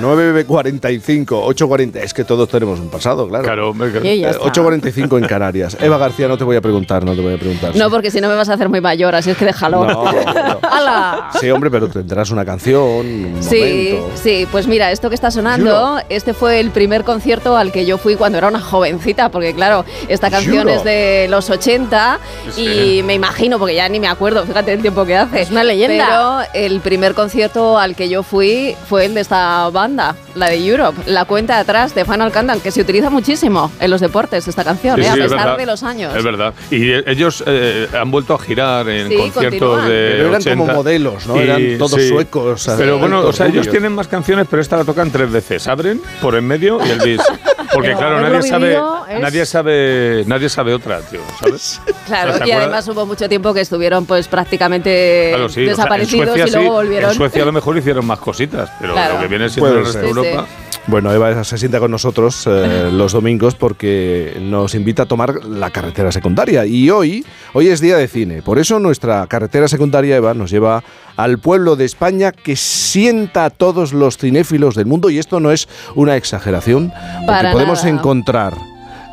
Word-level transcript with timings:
9.45, 0.00 1.26
8.40. 1.26 1.96
Es 1.96 2.14
que 2.14 2.24
todos 2.24 2.48
tenemos 2.48 2.78
un 2.80 2.88
pasado, 2.88 3.28
claro. 3.28 3.44
Claro, 3.44 3.70
hombre, 3.70 3.90
claro. 3.90 4.04
Sí, 4.06 4.18
ya 4.20 4.28
Eh, 4.28 4.30
está. 4.32 4.44
8.45 4.44 5.18
en 5.18 5.24
Canarias. 5.26 5.76
Eva 5.80 5.98
García, 5.98 6.28
no 6.28 6.36
te 6.36 6.44
voy 6.44 6.56
a 6.56 6.60
preguntar, 6.60 7.04
no 7.04 7.14
te 7.14 7.20
voy 7.20 7.34
a 7.34 7.38
preguntar. 7.38 7.74
No, 7.76 7.90
porque 7.90 8.10
si 8.10 8.20
no 8.20 8.28
me 8.28 8.34
vas 8.34 8.48
a 8.48 8.54
hacer 8.54 8.68
muy 8.68 8.80
mayor, 8.80 9.14
así 9.14 9.30
es 9.30 9.36
que 9.36 9.44
déjalo. 9.44 9.84
No, 9.86 10.04
no. 10.12 10.58
¡Hala! 10.62 11.30
Sí, 11.40 11.50
hombre, 11.50 11.70
pero 11.70 11.88
tendrás 11.88 12.30
una 12.30 12.44
canción, 12.44 12.82
un 12.82 13.36
Sí, 13.40 13.94
momento. 13.98 14.10
sí, 14.22 14.46
pues 14.50 14.66
mira, 14.66 14.90
esto 14.92 15.08
que 15.08 15.14
está 15.14 15.30
sonando, 15.30 15.98
este 16.08 16.34
fue 16.34 16.60
el 16.60 16.70
primer 16.70 17.04
concierto 17.04 17.56
al 17.56 17.72
que 17.72 17.86
yo 17.86 17.98
fui 17.98 18.16
cuando 18.16 18.38
era 18.38 18.48
una 18.48 18.60
jovencita, 18.60 19.30
porque 19.30 19.54
claro, 19.54 19.84
esta 20.08 20.30
canción 20.30 20.58
Juro. 20.64 20.70
es 20.74 20.84
de 20.84 21.26
los 21.30 21.48
80 21.50 22.18
Sí. 22.50 22.98
y 22.98 23.02
me 23.02 23.14
imagino, 23.14 23.58
porque 23.58 23.74
ya 23.74 23.88
ni 23.88 24.00
me 24.00 24.08
acuerdo, 24.08 24.44
fíjate 24.44 24.72
el 24.72 24.80
tiempo 24.82 25.04
que 25.04 25.16
hace. 25.16 25.42
Es 25.42 25.50
una 25.50 25.64
leyenda. 25.64 26.46
Pero 26.52 26.64
el 26.66 26.80
primer 26.80 27.14
concierto 27.14 27.78
al 27.78 27.94
que 27.96 28.08
yo 28.08 28.22
fui 28.22 28.74
fue 28.88 29.04
el 29.06 29.14
de 29.14 29.20
esta 29.20 29.68
banda, 29.70 29.85
la 29.94 30.48
de 30.50 30.66
Europe, 30.66 30.98
la 31.06 31.24
cuenta 31.24 31.58
atrás 31.58 31.94
de 31.94 32.04
Final 32.04 32.32
Countdown, 32.32 32.60
que 32.60 32.70
se 32.70 32.80
utiliza 32.80 33.10
muchísimo 33.10 33.70
en 33.80 33.90
los 33.90 34.00
deportes, 34.00 34.46
esta 34.48 34.64
canción, 34.64 34.96
Sí, 34.96 35.02
¿eh? 35.02 35.04
sí, 35.04 35.10
a 35.10 35.14
es 35.24 35.30
pesar 35.30 35.38
verdad. 35.38 35.56
de 35.58 35.66
los 35.66 35.82
años. 35.82 36.14
Es 36.16 36.24
verdad. 36.24 36.54
Y 36.70 36.92
ellos 37.08 37.42
eh, 37.46 37.88
han 37.98 38.10
vuelto 38.10 38.34
a 38.34 38.38
girar 38.38 38.88
en 38.88 39.08
Sí, 39.08 39.16
conciertos 39.16 39.42
continúan. 39.60 39.88
de. 39.88 40.08
Pero 40.16 40.28
eran 40.28 40.40
80. 40.40 40.56
como 40.58 40.72
modelos, 40.74 41.26
¿no? 41.26 41.36
Eran 41.36 41.78
todos 41.78 42.02
suecos, 42.02 42.68
Pero 42.76 42.98
bueno, 42.98 43.20
o 43.20 43.32
sea, 43.32 43.46
ellos 43.46 43.68
tienen 43.68 43.92
más 43.92 44.08
canciones, 44.08 44.46
pero 44.50 44.60
esta 44.62 44.76
la 44.76 44.84
tocan 44.84 45.10
tres 45.10 45.30
veces. 45.30 45.66
Abren 45.68 46.00
por 46.20 46.34
en 46.36 46.46
medio 46.46 46.78
y 46.84 46.90
el 46.90 47.00
bis. 47.00 47.20
Porque 47.72 47.88
Pero 47.88 47.98
claro, 47.98 48.20
nadie 48.20 48.42
sabe, 48.48 48.72
es- 48.74 49.20
nadie 49.20 49.46
sabe, 49.46 50.24
nadie 50.26 50.48
sabe 50.48 50.74
otra, 50.74 51.00
tío, 51.00 51.20
¿sabes? 51.40 51.80
Claro, 52.06 52.32
O 52.32 52.36
sea, 52.36 52.44
¿te 52.44 52.48
y 52.50 52.52
además 52.52 52.86
hubo 52.88 53.06
mucho 53.06 53.28
tiempo 53.28 53.52
que 53.54 53.60
estuvieron 53.60 54.06
pues 54.06 54.28
prácticamente 54.28 55.30
Claro, 55.30 55.48
sí, 55.48 55.52
o 55.52 55.54
sea, 55.54 55.62
en 55.62 55.68
desaparecidos 55.70 56.26
Suecia 56.28 56.46
y 56.46 56.50
luego 56.50 56.64
sí, 56.66 56.70
volvieron. 56.70 57.10
En 57.10 57.16
Suecia 57.16 57.42
a 57.42 57.46
lo 57.46 57.52
mejor 57.52 57.76
hicieron 57.78 58.06
más 58.06 58.18
cositas, 58.18 58.70
pero 58.80 58.92
Claro. 58.94 59.14
lo 59.14 59.20
que 59.20 59.26
viene 59.28 59.48
siendo 59.48 59.72
el 59.78 59.84
resto 59.84 59.98
de 59.98 60.08
Europa. 60.08 60.46
Bueno, 60.88 61.12
Eva 61.12 61.42
se 61.42 61.58
sienta 61.58 61.80
con 61.80 61.90
nosotros 61.90 62.44
eh, 62.46 62.88
los 62.92 63.12
domingos 63.12 63.56
porque 63.56 64.36
nos 64.40 64.74
invita 64.74 65.02
a 65.02 65.06
tomar 65.06 65.44
la 65.44 65.70
carretera 65.70 66.12
secundaria. 66.12 66.64
Y 66.64 66.90
hoy, 66.90 67.26
hoy 67.54 67.68
es 67.68 67.80
día 67.80 67.96
de 67.96 68.06
cine. 68.06 68.40
Por 68.42 68.58
eso 68.60 68.78
nuestra 68.78 69.26
carretera 69.26 69.66
secundaria, 69.66 70.16
Eva, 70.16 70.32
nos 70.34 70.50
lleva 70.50 70.84
al 71.16 71.38
pueblo 71.38 71.76
de 71.76 71.84
España 71.84 72.32
que 72.32 72.56
sienta 72.56 73.44
a 73.46 73.50
todos 73.50 73.92
los 73.92 74.18
cinéfilos 74.18 74.74
del 74.74 74.86
mundo. 74.86 75.10
Y 75.10 75.18
esto 75.18 75.40
no 75.40 75.50
es 75.52 75.68
una 75.94 76.16
exageración, 76.16 76.90
porque 76.90 77.26
Para 77.26 77.52
podemos 77.52 77.84
nada. 77.84 77.96
encontrar 77.96 78.54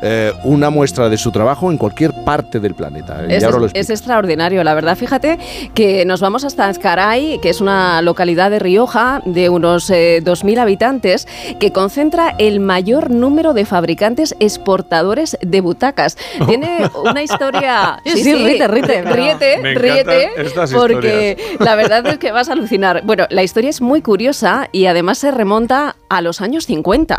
eh, 0.06 0.34
una 0.44 0.68
muestra 0.68 1.08
de 1.08 1.16
su 1.16 1.32
trabajo 1.32 1.70
en 1.70 1.78
cualquier 1.78 2.12
parte 2.24 2.60
del 2.60 2.74
planeta. 2.74 3.22
Y 3.26 3.32
Es, 3.72 3.88
extraordinario, 3.88 4.62
la 4.62 4.74
verdad. 4.74 4.98
Fíjate 4.98 5.38
que 5.72 6.04
nos 6.04 6.20
vamos 6.20 6.44
hasta 6.44 6.68
Azcaray, 6.68 7.38
que 7.40 7.48
es 7.48 7.62
una 7.62 8.02
localidad 8.02 8.50
de 8.50 8.58
Rioja 8.58 9.22
de 9.24 9.48
unos 9.48 9.88
eh, 9.88 10.20
2.000 10.22 10.58
habitantes, 10.58 11.26
que 11.58 11.72
concentra 11.72 12.34
el 12.38 12.60
mayor 12.60 13.10
número 13.10 13.54
de 13.54 13.64
fabricantes 13.64 14.36
exportadores 14.40 15.38
de 15.40 15.60
butacas. 15.62 16.18
Tiene 16.46 16.90
una 17.02 17.22
historia... 17.22 18.00
Sí, 18.14 18.22
sí, 18.22 18.34
ríete, 18.34 18.68
ríete, 18.68 19.02
Ríete, 19.02 19.58
Me 19.60 19.74
ríete, 19.74 20.30
porque 20.72 21.36
la 21.58 21.74
verdad 21.74 22.06
es 22.06 22.18
que 22.18 22.30
vas 22.30 22.48
a 22.48 22.52
alucinar. 22.52 23.02
Bueno, 23.04 23.26
la 23.30 23.42
historia 23.42 23.70
es 23.70 23.80
muy 23.80 24.02
curiosa 24.02 24.68
y 24.70 24.86
además 24.86 25.18
se 25.18 25.30
remonta 25.30 25.96
a 26.08 26.20
los 26.20 26.40
años 26.40 26.66
50. 26.66 27.18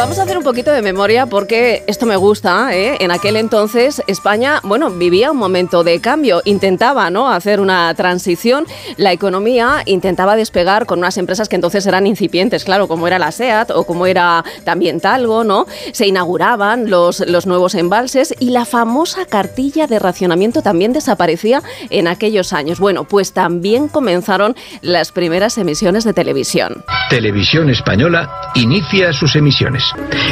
Vamos 0.00 0.18
a 0.18 0.22
hacer 0.22 0.38
un 0.38 0.44
poquito 0.44 0.72
de 0.72 0.80
memoria 0.80 1.26
porque 1.26 1.84
esto 1.86 2.06
me 2.06 2.16
gusta. 2.16 2.74
¿eh? 2.74 2.96
En 3.00 3.10
aquel 3.10 3.36
entonces 3.36 4.02
España, 4.06 4.58
bueno, 4.62 4.88
vivía 4.90 5.30
un 5.30 5.36
momento 5.36 5.84
de 5.84 6.00
cambio. 6.00 6.40
Intentaba, 6.46 7.10
¿no? 7.10 7.30
Hacer 7.30 7.60
una 7.60 7.92
transición. 7.92 8.64
La 8.96 9.12
economía 9.12 9.82
intentaba 9.84 10.36
despegar 10.36 10.86
con 10.86 11.00
unas 11.00 11.18
empresas 11.18 11.50
que 11.50 11.56
entonces 11.56 11.86
eran 11.86 12.06
incipientes, 12.06 12.64
claro, 12.64 12.88
como 12.88 13.06
era 13.08 13.18
la 13.18 13.30
SEAT 13.30 13.72
o 13.72 13.84
como 13.84 14.06
era 14.06 14.42
también 14.64 15.00
Talgo, 15.00 15.44
¿no? 15.44 15.66
Se 15.92 16.06
inauguraban 16.06 16.88
los, 16.88 17.20
los 17.20 17.46
nuevos 17.46 17.74
embalses 17.74 18.34
y 18.38 18.52
la 18.52 18.64
famosa 18.64 19.26
cartilla 19.26 19.86
de 19.86 19.98
racionamiento 19.98 20.62
también 20.62 20.94
desaparecía 20.94 21.62
en 21.90 22.08
aquellos 22.08 22.54
años. 22.54 22.80
Bueno, 22.80 23.04
pues 23.04 23.34
también 23.34 23.88
comenzaron 23.88 24.56
las 24.80 25.12
primeras 25.12 25.58
emisiones 25.58 26.04
de 26.04 26.14
televisión. 26.14 26.86
Televisión 27.10 27.68
Española 27.68 28.50
inicia 28.54 29.12
sus 29.12 29.36
emisiones. 29.36 29.89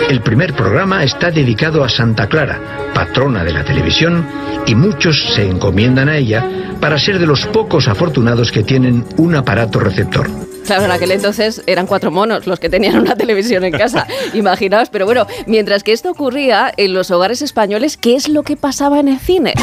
El 0.09 0.21
primer 0.23 0.55
programa 0.55 1.05
está 1.05 1.31
dedicado 1.31 1.85
a 1.85 1.89
Santa 1.89 2.29
Clara, 2.29 2.91
patrona 2.95 3.45
de 3.45 3.53
la 3.53 3.65
televisión, 3.65 4.27
y 4.67 4.75
muchos 4.75 5.35
se 5.35 5.49
encomiendan 5.49 6.09
a 6.09 6.17
ella 6.17 6.45
para 6.81 6.99
ser 6.99 7.19
de 7.19 7.27
los 7.27 7.47
pocos 7.47 7.89
afortunados 7.89 8.53
que 8.53 8.63
tienen 8.63 9.05
un 9.17 9.35
aparato 9.35 9.81
receptor. 9.81 10.29
Claro, 10.67 10.85
en 10.85 10.91
aquel 10.91 11.13
entonces 11.13 11.63
eran 11.67 11.87
cuatro 11.87 12.11
monos 12.11 12.47
los 12.47 12.61
que 12.61 12.69
tenían 12.69 12.99
una 12.99 13.17
televisión 13.17 13.65
en 13.65 13.73
casa, 13.73 14.07
imaginaos. 14.35 14.91
Pero 14.91 15.07
bueno, 15.07 15.27
mientras 15.47 15.83
que 15.83 15.93
esto 15.93 16.11
ocurría 16.11 16.73
en 16.77 16.93
los 16.93 17.11
hogares 17.11 17.41
españoles, 17.41 17.97
¿qué 17.97 18.15
es 18.15 18.29
lo 18.29 18.43
que 18.43 18.57
pasaba 18.57 19.01
en 19.01 19.09
el 19.09 19.19
cine? 19.19 19.55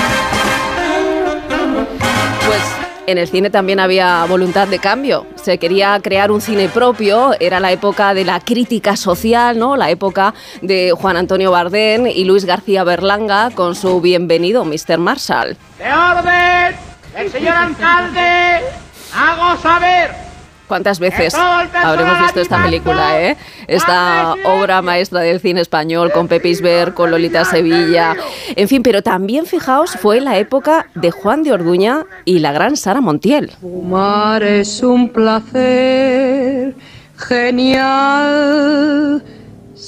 Pues 2.47 2.74
en 3.07 3.17
el 3.17 3.27
cine 3.27 3.49
también 3.49 3.79
había 3.79 4.25
voluntad 4.25 4.67
de 4.67 4.79
cambio. 4.79 5.27
Se 5.35 5.57
quería 5.57 5.99
crear 6.01 6.31
un 6.31 6.41
cine 6.41 6.69
propio. 6.69 7.33
Era 7.39 7.59
la 7.59 7.71
época 7.71 8.13
de 8.13 8.25
la 8.25 8.39
crítica 8.39 8.95
social, 8.95 9.59
¿no? 9.59 9.75
La 9.75 9.89
época 9.89 10.33
de 10.61 10.91
Juan 10.91 11.17
Antonio 11.17 11.51
Bardén 11.51 12.07
y 12.07 12.23
Luis 12.23 12.45
García 12.45 12.83
Berlanga 12.83 13.51
con 13.51 13.75
su 13.75 14.01
bienvenido 14.01 14.65
Mr. 14.65 14.97
Marshall. 14.97 15.57
De 15.77 15.93
orden, 15.93 16.75
el 17.17 17.31
señor 17.31 17.55
alcalde, 17.55 18.61
hago 19.13 19.61
saber 19.61 20.24
¿Cuántas 20.67 20.99
veces 20.99 21.35
habremos 21.35 22.19
visto 22.21 22.41
esta 22.41 22.63
película, 22.63 23.21
eh? 23.21 23.37
Esta 23.67 24.35
obra 24.45 24.81
maestra 24.81 25.21
del 25.21 25.39
cine 25.39 25.61
español 25.61 26.11
con 26.11 26.27
Pepe 26.27 26.49
Isbert, 26.49 26.93
con 26.93 27.11
Lolita 27.11 27.45
Sevilla. 27.45 28.15
En 28.55 28.67
fin, 28.67 28.81
pero 28.81 29.03
también 29.03 29.45
fijaos, 29.45 29.91
fue 29.91 30.21
la 30.21 30.37
época 30.37 30.87
de 30.95 31.11
Juan 31.11 31.43
de 31.43 31.51
Orduña 31.51 32.05
y 32.25 32.39
la 32.39 32.51
gran 32.51 32.77
Sara 32.77 33.01
Montiel. 33.01 33.51
Fumar 33.61 34.43
es 34.43 34.81
un 34.81 35.09
placer 35.09 36.73
genial, 37.17 39.23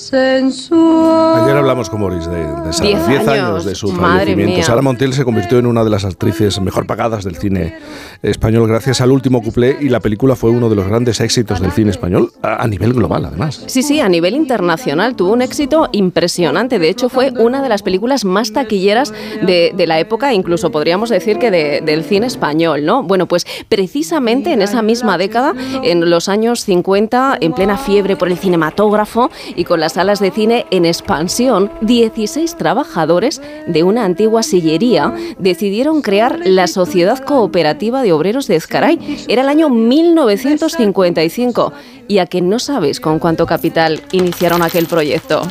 sensual. 0.07 1.43
Ayer 1.43 1.57
hablamos 1.57 1.89
con 1.89 2.01
Boris 2.01 2.25
de, 2.27 2.37
de 2.37 2.73
Sara. 2.73 2.89
Diez 2.89 3.07
Diez 3.07 3.19
años, 3.27 3.29
años 3.49 3.65
de 3.65 3.75
su 3.75 3.91
madre 3.91 4.19
fallecimiento. 4.19 4.55
mía. 4.55 4.63
Sara 4.63 4.81
Montiel 4.81 5.13
se 5.13 5.23
convirtió 5.23 5.59
en 5.59 5.65
una 5.65 5.83
de 5.83 5.89
las 5.89 6.05
actrices 6.05 6.59
mejor 6.61 6.85
pagadas 6.87 7.23
del 7.23 7.35
cine 7.37 7.75
español 8.23 8.67
gracias 8.67 9.01
al 9.01 9.11
último 9.11 9.41
cuplé 9.41 9.77
y 9.79 9.89
la 9.89 9.99
película 9.99 10.35
fue 10.35 10.49
uno 10.49 10.69
de 10.69 10.75
los 10.75 10.87
grandes 10.87 11.19
éxitos 11.21 11.59
del 11.61 11.71
cine 11.71 11.91
español 11.91 12.31
a, 12.41 12.63
a 12.63 12.67
nivel 12.67 12.93
global, 12.93 13.25
además. 13.25 13.63
Sí, 13.67 13.83
sí, 13.83 13.99
a 13.99 14.09
nivel 14.09 14.35
internacional 14.35 15.15
tuvo 15.15 15.33
un 15.33 15.41
éxito 15.41 15.89
impresionante. 15.91 16.79
De 16.79 16.89
hecho, 16.89 17.09
fue 17.09 17.31
una 17.31 17.61
de 17.61 17.69
las 17.69 17.83
películas 17.83 18.25
más 18.25 18.53
taquilleras 18.53 19.13
de, 19.41 19.73
de 19.75 19.87
la 19.87 19.99
época, 19.99 20.33
incluso 20.33 20.71
podríamos 20.71 21.09
decir 21.09 21.37
que 21.37 21.51
de- 21.51 21.81
del 21.81 22.03
cine 22.03 22.27
español, 22.27 22.85
¿no? 22.85 23.03
Bueno, 23.03 23.27
pues 23.27 23.45
precisamente 23.69 24.51
en 24.53 24.61
esa 24.61 24.81
misma 24.81 25.17
década, 25.17 25.53
en 25.83 26.09
los 26.09 26.29
años 26.29 26.63
50, 26.63 27.37
en 27.41 27.53
plena 27.53 27.77
fiebre 27.77 28.15
por 28.15 28.27
el 28.29 28.37
cinematógrafo 28.37 29.29
y 29.55 29.63
con 29.63 29.79
las 29.79 29.96
salas 29.97 30.19
de 30.19 30.29
cine 30.29 30.67
en 30.69 30.85
expansión, 30.85 31.71
16 31.81 32.55
trabajadores 32.55 33.41
de 33.65 33.81
una 33.81 34.05
antigua 34.05 34.43
sillería 34.43 35.11
decidieron 35.39 36.03
crear 36.03 36.39
la 36.45 36.67
Sociedad 36.67 37.17
Cooperativa 37.17 38.03
de 38.03 38.13
Obreros 38.13 38.45
de 38.45 38.57
Ezcaray. 38.57 39.25
Era 39.27 39.41
el 39.41 39.49
año 39.49 39.69
1955. 39.69 41.73
¿Y 42.07 42.19
a 42.19 42.27
que 42.27 42.41
no 42.41 42.59
sabes 42.59 42.99
con 42.99 43.17
cuánto 43.17 43.47
capital 43.47 44.03
iniciaron 44.11 44.61
aquel 44.61 44.85
proyecto? 44.85 45.41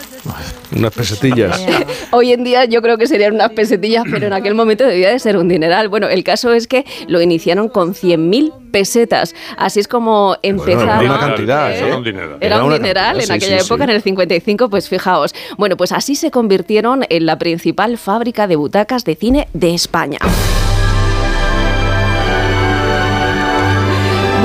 Unas 0.75 0.93
pesetillas. 0.93 1.65
Hoy 2.13 2.33
en 2.33 2.45
día 2.45 2.65
yo 2.65 2.83
creo 2.83 2.99
que 2.99 3.07
serían 3.07 3.35
unas 3.35 3.51
pesetillas, 3.51 4.05
pero 4.11 4.27
en 4.27 4.33
aquel 4.33 4.55
momento 4.55 4.85
debía 4.85 5.11
de 5.11 5.19
ser 5.19 5.37
un 5.37 5.49
dineral. 5.49 5.89
Bueno, 5.89 6.09
el 6.09 6.25
caso 6.25 6.53
es 6.53 6.67
que 6.67 6.85
lo 7.09 7.21
iniciaron 7.21 7.69
con 7.69 7.95
100.000 7.95 8.71
pesetas. 8.71 9.35
Así 9.57 9.81
es 9.81 9.89
como 9.89 10.37
empezaron. 10.43 11.05
era 11.05 11.15
una 11.15 11.19
cantidad, 11.19 11.73
¿eh? 11.73 11.79
Era 11.79 11.97
un 11.97 12.05
dinero. 12.05 12.39
Era 12.41 12.65
un 12.65 12.73
dineral 12.73 13.21
en 13.21 13.33
aquella 13.33 13.61
sí, 13.61 13.67
época, 13.67 13.85
sí. 13.85 13.91
en 13.91 13.97
el 13.97 14.03
55, 14.03 14.36
pues 14.69 14.89
fijaos. 14.89 15.35
Bueno, 15.57 15.77
pues 15.77 15.93
así 15.93 16.15
se 16.15 16.31
convirtieron 16.31 17.05
en 17.09 17.27
la 17.27 17.39
principal 17.39 17.99
fábrica 17.99 18.47
de 18.47 18.57
butacas 18.57 19.05
de 19.05 19.17
cine 19.17 19.49
de 19.53 19.75
España. 19.75 20.19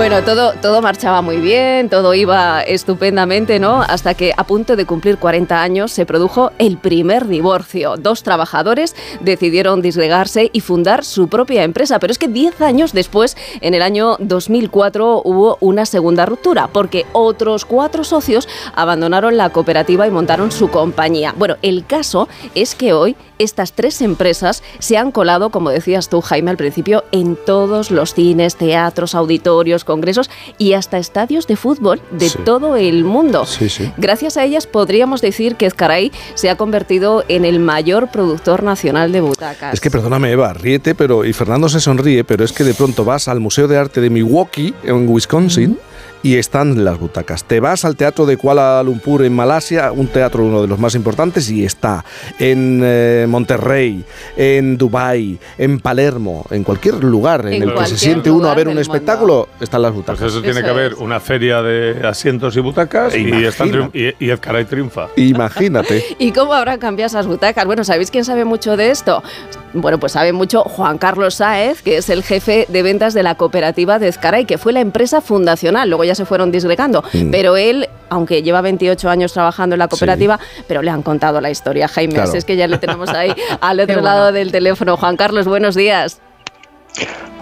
Bueno, 0.01 0.23
todo, 0.23 0.53
todo 0.53 0.81
marchaba 0.81 1.21
muy 1.21 1.37
bien, 1.37 1.87
todo 1.87 2.15
iba 2.15 2.63
estupendamente, 2.63 3.59
¿no? 3.59 3.83
Hasta 3.83 4.15
que 4.15 4.33
a 4.35 4.43
punto 4.45 4.75
de 4.75 4.87
cumplir 4.87 5.19
40 5.19 5.61
años 5.61 5.91
se 5.91 6.07
produjo 6.07 6.49
el 6.57 6.79
primer 6.79 7.27
divorcio. 7.27 7.97
Dos 7.97 8.23
trabajadores 8.23 8.95
decidieron 9.19 9.83
disgregarse 9.83 10.49
y 10.51 10.61
fundar 10.61 11.05
su 11.05 11.27
propia 11.27 11.61
empresa. 11.61 11.99
Pero 11.99 12.09
es 12.09 12.17
que 12.17 12.27
10 12.27 12.61
años 12.61 12.93
después, 12.93 13.37
en 13.61 13.75
el 13.75 13.83
año 13.83 14.15
2004, 14.17 15.21
hubo 15.23 15.59
una 15.59 15.85
segunda 15.85 16.25
ruptura, 16.25 16.67
porque 16.67 17.05
otros 17.11 17.65
cuatro 17.65 18.03
socios 18.03 18.49
abandonaron 18.73 19.37
la 19.37 19.51
cooperativa 19.51 20.07
y 20.07 20.09
montaron 20.09 20.51
su 20.51 20.71
compañía. 20.71 21.35
Bueno, 21.37 21.57
el 21.61 21.85
caso 21.85 22.27
es 22.55 22.73
que 22.73 22.93
hoy 22.93 23.15
estas 23.43 23.73
tres 23.73 24.01
empresas 24.01 24.63
se 24.79 24.97
han 24.97 25.11
colado, 25.11 25.49
como 25.49 25.69
decías 25.69 26.09
tú, 26.09 26.21
Jaime, 26.21 26.51
al 26.51 26.57
principio, 26.57 27.03
en 27.11 27.35
todos 27.35 27.91
los 27.91 28.13
cines, 28.13 28.55
teatros, 28.55 29.15
auditorios, 29.15 29.83
congresos 29.83 30.29
y 30.57 30.73
hasta 30.73 30.97
estadios 30.97 31.47
de 31.47 31.55
fútbol 31.55 32.01
de 32.11 32.29
Sí. 32.29 32.37
todo 32.45 32.75
el 32.77 33.03
mundo. 33.03 33.45
Sí, 33.45 33.69
sí. 33.69 33.91
Gracias 33.97 34.37
a 34.37 34.43
ellas 34.43 34.67
podríamos 34.67 35.21
decir 35.21 35.55
que 35.55 35.65
Ezcaray 35.65 36.11
se 36.35 36.49
ha 36.49 36.55
convertido 36.55 37.23
en 37.27 37.45
el 37.45 37.59
mayor 37.59 38.09
productor 38.09 38.63
nacional 38.63 39.11
de 39.11 39.21
butacas. 39.21 39.73
Es 39.73 39.79
que 39.81 39.91
perdóname, 39.91 40.31
Eva, 40.31 40.53
ríete, 40.53 40.95
pero 40.95 41.25
y 41.25 41.33
Fernando 41.33 41.69
se 41.69 41.79
sonríe, 41.79 42.23
pero 42.23 42.43
es 42.43 42.51
que 42.53 42.63
de 42.63 42.73
pronto 42.73 43.03
vas 43.05 43.27
al 43.27 43.39
Museo 43.39 43.67
de 43.67 43.77
Arte 43.77 44.01
de 44.01 44.09
Milwaukee, 44.09 44.73
en 44.83 45.07
Wisconsin, 45.09 45.77
y 46.23 46.35
están 46.37 46.83
las 46.83 46.99
butacas. 46.99 47.43
Te 47.45 47.59
vas 47.59 47.85
al 47.85 47.95
Teatro 47.95 48.25
de 48.25 48.37
Kuala 48.37 48.81
Lumpur 48.83 49.23
en 49.23 49.33
Malasia, 49.33 49.91
un 49.91 50.07
teatro 50.07 50.43
uno 50.45 50.61
de 50.61 50.67
los 50.67 50.79
más 50.79 50.95
importantes, 50.95 51.49
y 51.49 51.65
está 51.65 52.05
en 52.39 52.81
eh, 52.83 53.25
Monterrey, 53.27 54.03
en 54.37 54.77
Dubai, 54.77 55.39
en 55.57 55.79
Palermo, 55.79 56.45
en 56.51 56.63
cualquier 56.63 57.03
lugar 57.03 57.47
en, 57.47 57.53
En 57.53 57.63
el 57.69 57.73
que 57.73 57.85
se 57.85 57.97
siente 57.97 58.29
uno 58.31 58.49
a 58.49 58.55
ver 58.55 58.67
un 58.67 58.77
espectáculo, 58.77 59.47
están 59.59 59.81
las 59.81 59.91
Pues 59.91 60.05
butacas. 60.05 60.27
eso 60.31 60.41
tiene 60.41 60.59
Eso 60.59 60.65
que 60.65 60.71
haber 60.71 60.91
es. 60.93 60.97
una 60.99 61.19
feria 61.19 61.61
de 61.61 62.07
asientos 62.07 62.55
y 62.55 62.59
butacas 62.59 63.15
y, 63.15 63.19
Imagina. 63.21 63.47
están 63.49 63.91
y, 63.93 64.25
y 64.25 64.29
Ezcaray 64.29 64.65
triunfa. 64.65 65.07
Imagínate. 65.15 66.03
¿Y 66.19 66.31
cómo 66.31 66.53
habrán 66.53 66.79
cambiado 66.79 67.07
esas 67.07 67.27
butacas? 67.27 67.65
Bueno, 67.65 67.83
¿sabéis 67.83 68.11
quién 68.11 68.25
sabe 68.25 68.45
mucho 68.45 68.77
de 68.77 68.91
esto? 68.91 69.23
Bueno, 69.73 69.99
pues 69.99 70.11
sabe 70.11 70.33
mucho 70.33 70.63
Juan 70.63 70.97
Carlos 70.97 71.35
Sáez, 71.35 71.81
que 71.81 71.95
es 71.97 72.09
el 72.09 72.23
jefe 72.23 72.65
de 72.67 72.83
ventas 72.83 73.13
de 73.13 73.23
la 73.23 73.35
cooperativa 73.35 73.99
de 73.99 74.09
Ezcaray, 74.09 74.45
que 74.45 74.57
fue 74.57 74.73
la 74.73 74.81
empresa 74.81 75.21
fundacional, 75.21 75.87
luego 75.89 76.03
ya 76.03 76.13
se 76.13 76.25
fueron 76.25 76.51
disgregando, 76.51 77.03
Mm. 77.13 77.31
pero 77.31 77.55
él, 77.55 77.87
aunque 78.09 78.43
lleva 78.43 78.59
28 78.61 79.09
años 79.09 79.31
trabajando 79.31 79.75
en 79.75 79.79
la 79.79 79.87
cooperativa, 79.87 80.39
pero 80.67 80.81
le 80.81 80.91
han 80.91 81.01
contado 81.03 81.39
la 81.39 81.49
historia, 81.49 81.87
Jaime, 81.87 82.15
Claro. 82.15 82.27
así 82.29 82.37
es 82.37 82.43
que 82.45 82.57
ya 82.57 82.67
le 82.67 82.79
tenemos 82.79 83.07
ahí 83.09 83.33
al 83.61 83.79
otro 83.79 83.95
bueno. 83.95 84.09
lado 84.09 84.31
del 84.33 84.51
teléfono. 84.51 84.97
Juan 84.97 85.15
Carlos, 85.15 85.47
buenos 85.47 85.75
días. 85.75 86.19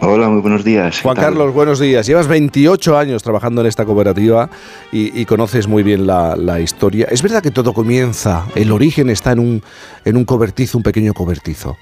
Hola, 0.01 0.29
muy 0.29 0.41
buenos 0.41 0.63
días. 0.63 1.01
Juan. 1.01 1.15
Carlos, 1.17 1.51
buenos 1.53 1.79
días. 1.79 2.05
Llevas 2.05 2.27
28 2.27 2.95
años 2.97 3.23
trabajando 3.23 3.61
en 3.61 3.67
esta 3.67 3.83
cooperativa 3.83 4.49
y, 4.91 5.19
y 5.19 5.25
conoces 5.25 5.67
muy 5.67 5.81
bien 5.83 6.05
la, 6.05 6.35
la 6.35 6.59
historia. 6.59 7.07
Es 7.09 7.23
verdad 7.23 7.41
que 7.41 7.49
todo 7.51 7.73
comienza, 7.73 8.45
el 8.55 8.71
origen 8.71 9.09
está 9.09 9.31
en 9.31 9.39
un, 9.39 9.63
en 10.05 10.15
un 10.17 10.25
cobertizo, 10.25 10.77
un 10.77 10.83
pequeño 10.83 11.13
cobertizo. 11.15 11.77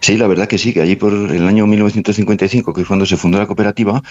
Sí, 0.00 0.16
la 0.16 0.26
verdad 0.26 0.48
que 0.48 0.58
sí, 0.58 0.72
que 0.72 0.80
allí 0.80 0.96
por 0.96 1.12
el 1.12 1.46
año 1.46 1.66
1955, 1.66 2.72
que 2.72 2.80
es 2.82 2.86
cuando 2.86 3.06
se 3.06 3.16
fundó 3.16 3.38
la 3.38 3.46
cooperativa, 3.46 4.02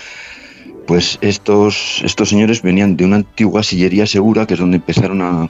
pues 0.86 1.18
estos, 1.22 2.02
estos 2.04 2.30
señores 2.30 2.62
venían 2.62 2.96
de 2.96 3.06
una 3.06 3.18
antigua 3.18 3.64
sillería 3.64 4.06
segura, 4.06 4.46
que 4.46 4.54
es 4.54 4.60
donde 4.60 4.78
empezaron 4.78 5.22
a, 5.22 5.50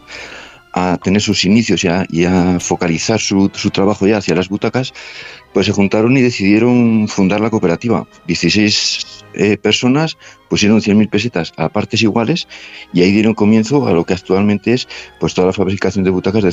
a 0.73 0.97
tener 1.03 1.21
sus 1.21 1.43
inicios 1.45 1.83
y 1.83 1.87
a, 1.87 2.05
y 2.09 2.25
a 2.25 2.59
focalizar 2.59 3.19
su, 3.19 3.49
su 3.53 3.69
trabajo 3.69 4.07
ya 4.07 4.17
hacia 4.17 4.35
las 4.35 4.49
butacas, 4.49 4.93
pues 5.53 5.65
se 5.65 5.71
juntaron 5.71 6.15
y 6.17 6.21
decidieron 6.21 7.07
fundar 7.07 7.41
la 7.41 7.49
cooperativa. 7.49 8.07
16 8.27 9.25
eh, 9.33 9.57
personas 9.57 10.17
pusieron 10.49 10.79
100.000 10.81 11.09
pesetas 11.09 11.53
a 11.57 11.69
partes 11.69 12.01
iguales 12.01 12.47
y 12.93 13.01
ahí 13.01 13.11
dieron 13.11 13.33
comienzo 13.33 13.87
a 13.87 13.93
lo 13.93 14.05
que 14.05 14.13
actualmente 14.13 14.73
es 14.73 14.87
pues 15.19 15.33
toda 15.33 15.47
la 15.47 15.53
fabricación 15.53 16.03
de 16.03 16.11
butacas 16.11 16.43
de 16.43 16.49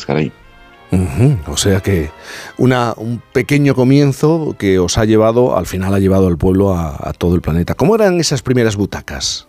O 1.49 1.57
sea 1.57 1.81
que 1.81 2.11
una, 2.59 2.95
un 2.97 3.21
pequeño 3.33 3.75
comienzo 3.75 4.55
que 4.59 4.79
os 4.79 4.99
ha 4.99 5.05
llevado, 5.05 5.57
al 5.57 5.67
final 5.67 5.95
ha 5.95 5.99
llevado 5.99 6.27
al 6.27 6.39
pueblo 6.39 6.75
a, 6.75 7.13
todo 7.19 7.35
el 7.35 7.41
planeta. 7.41 7.75
¿Cómo 7.75 7.95
eran 7.95 8.21
esas 8.21 8.43
primeras 8.43 8.77
butacas? 8.77 9.49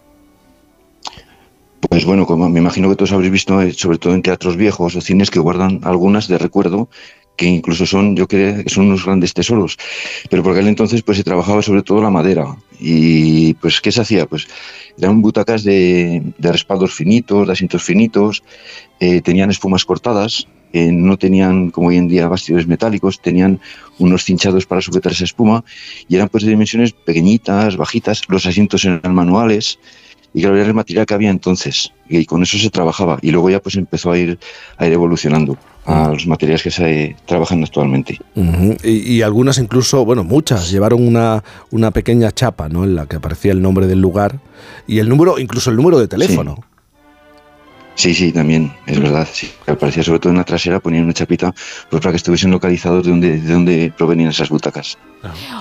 Pues 1.90 2.06
bueno, 2.06 2.26
como 2.26 2.50
me 2.50 2.60
imagino 2.60 2.90
que 2.90 2.96
todos 2.96 3.12
habréis 3.12 3.32
visto, 3.32 3.62
eh, 3.62 3.72
sobre 3.72 3.98
todo 3.98 4.14
en 4.14 4.24
teatros 4.24 4.58
viejos 4.58 4.96
o 4.96 5.02
cines 5.02 5.30
que 5.30 5.40
guardan 5.40 5.80
algunas 5.84 6.28
de 6.28 6.38
recuerdo, 6.38 6.90
que 7.36 7.46
incluso 7.46 7.86
son, 7.86 8.16
yo 8.16 8.28
creo 8.28 8.64
que 8.64 8.70
son 8.70 8.88
unos 8.88 9.06
grandes 9.06 9.34
tesoros. 9.34 9.78
Pero 10.30 10.42
por 10.42 10.54
aquel 10.54 10.68
entonces 10.68 11.04
pues 11.04 11.18
se 11.18 11.24
trabajaba 11.24 11.62
sobre 11.62 11.84
todo 11.84 12.02
la 12.02 12.10
madera. 12.10 12.58
Y 12.80 13.54
pues, 13.56 13.80
¿qué 13.80 13.92
se 13.92 14.02
hacía? 14.02 14.26
Pues 14.26 14.48
eran 14.98 15.22
butacas 15.22 15.64
de, 15.64 16.24
de 16.38 16.52
respaldos 16.52 16.94
finitos, 16.94 17.46
de 17.46 17.54
asientos 17.54 17.84
finitos, 17.84 18.44
eh, 19.00 19.22
tenían 19.22 19.52
espumas 19.52 19.86
cortadas, 19.86 20.48
eh, 20.74 20.92
no 20.92 21.18
tenían 21.18 21.72
como 21.72 21.88
hoy 21.88 21.98
en 21.98 22.08
día 22.08 22.28
bastidores 22.28 22.68
metálicos, 22.68 23.22
tenían 23.22 23.60
unos 24.00 24.24
cinchados 24.26 24.66
para 24.66 24.82
sujetar 24.82 25.12
esa 25.12 25.24
espuma 25.24 25.64
y 26.08 26.16
eran 26.16 26.30
pues 26.30 26.44
de 26.44 26.50
dimensiones 26.50 26.92
pequeñitas, 26.94 27.78
bajitas, 27.78 28.22
los 28.28 28.46
asientos 28.46 28.84
eran 28.86 29.14
manuales 29.14 29.80
y 30.34 30.42
claro, 30.42 30.58
era 30.58 30.68
el 30.68 30.74
material 30.74 31.06
que 31.06 31.14
había 31.14 31.30
entonces 31.30 31.92
y 32.10 32.26
con 32.26 32.44
eso 32.44 32.58
se 32.58 32.70
trabajaba 32.70 33.18
y 33.22 33.32
luego 33.32 33.50
ya 33.50 33.62
pues 33.62 33.76
empezó 33.76 34.12
a 34.12 34.18
ir, 34.18 34.38
a 34.78 34.86
ir 34.86 34.94
evolucionando 34.94 35.58
a 35.86 36.10
los 36.10 36.28
materiales 36.28 36.64
que 36.64 36.72
se 36.72 37.16
trabajan 37.26 37.64
actualmente. 37.64 38.20
Y 38.84 39.22
algunas 39.22 39.58
incluso, 39.58 40.04
bueno, 40.04 40.26
muchas, 40.26 40.70
llevaron 40.70 41.08
una, 41.08 41.44
una 41.72 41.92
pequeña 41.92 42.32
chapa, 42.34 42.68
¿no? 42.68 42.84
En 42.84 42.94
la 42.94 43.06
que 43.06 43.16
aparecía 43.16 43.54
el 43.54 43.62
nombre 43.62 43.88
del 43.88 44.02
lugar 44.02 44.40
y 44.86 45.00
el 45.00 45.08
número, 45.08 45.40
incluso 45.40 45.70
el 45.70 45.78
número 45.78 45.98
de 45.98 46.10
teléfono. 46.10 46.58
Sí, 47.98 48.14
sí, 48.14 48.32
también, 48.32 48.72
es 48.86 49.00
verdad. 49.00 49.28
Sí. 49.32 49.52
Aparecía 49.66 50.04
sobre 50.04 50.20
todo 50.20 50.32
en 50.32 50.38
la 50.38 50.44
trasera, 50.44 50.80
ponían 50.80 51.04
una 51.06 51.14
chapita 51.14 51.52
pues, 51.90 52.00
para 52.00 52.12
que 52.12 52.18
estuviesen 52.18 52.52
localizados 52.52 53.04
de 53.04 53.10
dónde, 53.10 53.40
de 53.42 53.52
dónde 53.54 53.94
provenían 53.98 54.30
esas 54.30 54.50
butacas. 54.50 55.00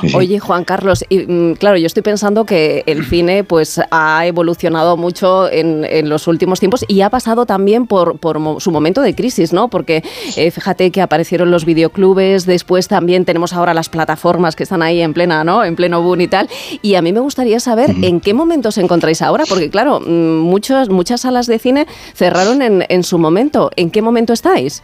Sí, 0.03 0.11
sí. 0.11 0.15
Oye, 0.17 0.39
Juan 0.39 0.65
Carlos, 0.65 1.03
y, 1.09 1.21
mm, 1.21 1.55
claro, 1.55 1.79
yo 1.79 1.87
estoy 1.87 2.03
pensando 2.03 2.45
que 2.45 2.85
el 2.87 3.05
cine 3.09 3.43
pues 3.43 3.81
ha 3.91 4.27
evolucionado 4.27 4.99
mucho 4.99 5.51
en, 5.51 5.87
en 5.89 6.11
los 6.11 6.27
últimos 6.29 6.61
tiempos 6.61 6.85
y 6.89 7.01
ha 7.01 7.09
pasado 7.09 7.47
también 7.47 7.87
por, 7.87 8.19
por 8.19 8.39
mo- 8.39 8.61
su 8.61 8.71
momento 8.71 9.01
de 9.01 9.15
crisis, 9.15 9.55
¿no? 9.55 9.69
Porque 9.69 10.05
eh, 10.37 10.51
fíjate 10.51 10.91
que 10.91 11.01
aparecieron 11.01 11.51
los 11.51 11.65
videoclubes, 11.65 12.45
después 12.45 12.87
también 12.87 13.25
tenemos 13.25 13.55
ahora 13.55 13.73
las 13.73 13.89
plataformas 13.89 14.55
que 14.57 14.63
están 14.65 14.83
ahí 14.83 15.01
en 15.01 15.15
plena, 15.15 15.43
¿no? 15.43 15.65
En 15.65 15.75
pleno 15.75 16.03
boom 16.03 16.21
y 16.21 16.29
tal. 16.29 16.51
Y 16.83 16.97
a 16.97 17.03
mí 17.03 17.15
me 17.15 17.21
gustaría 17.21 17.59
saber 17.61 17.95
en 18.03 18.21
qué 18.21 18.35
momento 18.35 18.69
os 18.69 18.77
encontráis 18.77 19.23
ahora, 19.23 19.45
porque 19.49 19.71
claro, 19.71 20.01
mm, 20.01 20.41
muchos, 20.41 20.91
muchas 20.91 21.23
salas 21.23 21.47
de 21.47 21.59
cine 21.59 21.87
cerraron 22.27 22.61
en, 22.61 22.85
en 22.89 23.03
su 23.05 23.19
momento. 23.19 23.71
¿En 23.77 23.91
qué 23.91 24.03
momento 24.03 24.33
estáis? 24.33 24.83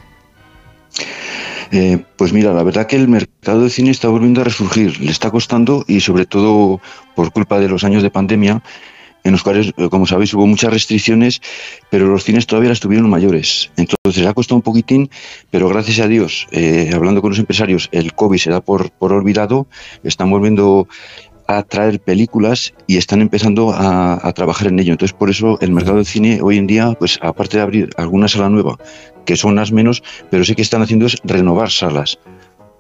Eh, 1.73 1.99
pues 2.17 2.33
mira, 2.33 2.53
la 2.53 2.63
verdad 2.63 2.87
que 2.87 2.97
el 2.97 3.09
mercado 3.09 3.63
de 3.63 3.71
cine 3.71 3.91
está 3.91 4.09
volviendo 4.09 4.43
a 4.43 4.45
resurgir, 4.45 5.01
le 5.01 5.11
está 5.11 5.31
costando 5.31 5.85
y 5.89 6.01
sobre 6.01 6.27
todo 6.27 6.81
por 7.17 7.33
culpa 7.33 7.59
de 7.59 7.69
los 7.69 7.83
años 7.83 8.03
de 8.03 8.11
pandemia, 8.11 8.63
en 9.25 9.33
los 9.33 9.43
cuales, 9.43 9.73
eh, 9.77 9.89
como 9.89 10.07
sabéis, 10.07 10.35
hubo 10.35 10.47
muchas 10.47 10.73
restricciones, 10.73 11.41
pero 11.91 12.07
los 12.07 12.25
cines 12.25 12.47
todavía 12.47 12.69
las 12.69 12.81
tuvieron 12.81 13.09
mayores. 13.09 13.71
Entonces 13.77 14.27
ha 14.27 14.35
costado 14.35 14.57
un 14.57 14.63
poquitín, 14.63 15.11
pero 15.51 15.69
gracias 15.69 15.99
a 16.01 16.09
Dios, 16.09 16.47
eh, 16.53 16.91
hablando 16.95 17.23
con 17.23 17.31
los 17.31 17.39
empresarios, 17.39 17.89
el 17.91 18.13
COVID 18.15 18.39
se 18.39 18.51
da 18.51 18.61
por, 18.61 18.91
por 18.91 19.13
olvidado, 19.13 19.67
están 20.05 20.31
volviendo 20.31 20.87
a 21.57 21.63
traer 21.63 22.01
películas 22.01 22.75
y 22.87 22.97
están 22.97 23.21
empezando 23.21 23.73
a, 23.75 24.33
trabajar 24.35 24.69
en 24.69 24.79
ello. 24.81 24.93
Entonces, 24.93 25.17
por 25.17 25.31
eso 25.31 25.59
el 25.61 25.73
mercado 25.73 25.97
del 25.97 26.07
cine 26.07 26.41
hoy 26.43 26.59
en 26.59 26.67
día, 26.67 26.95
pues 26.99 27.19
aparte 27.23 27.59
de 27.59 27.63
abrir 27.63 27.91
alguna 27.97 28.29
sala 28.29 28.49
nueva, 28.49 28.79
que 29.27 29.37
son 29.37 29.57
las 29.57 29.73
menos, 29.73 30.03
pero 30.31 30.45
sí 30.45 30.55
que 30.55 30.63
están 30.63 30.83
haciendo 30.83 31.07
es 31.07 31.19
renovar 31.25 31.71
salas. 31.71 32.19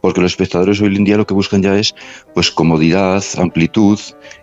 Porque 0.00 0.20
los 0.20 0.32
espectadores 0.32 0.80
hoy 0.80 0.96
en 0.96 1.04
día 1.04 1.16
lo 1.16 1.26
que 1.26 1.34
buscan 1.34 1.62
ya 1.62 1.78
es 1.78 1.94
pues 2.34 2.50
comodidad, 2.50 3.22
amplitud 3.38 3.98